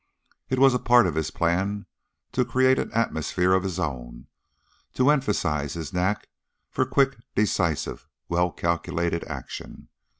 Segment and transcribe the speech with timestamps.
[0.49, 1.85] It was a part of his plan
[2.31, 4.25] to create an atmosphere of his own,
[4.95, 6.27] to emphasize his knack
[6.71, 9.89] for quick, decisive, well calculated action.